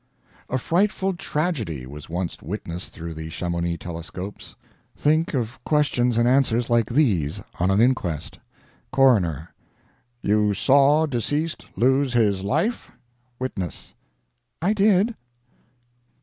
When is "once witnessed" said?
2.09-2.91